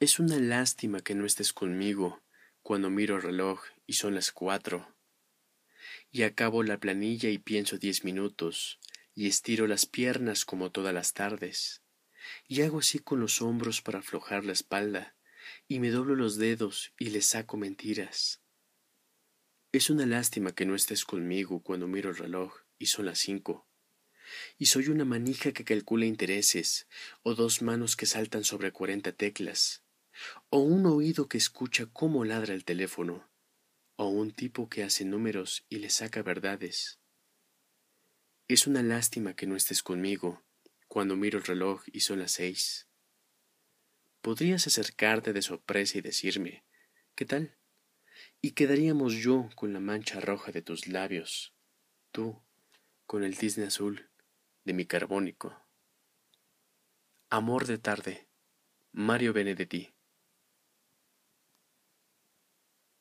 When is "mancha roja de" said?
49.80-50.62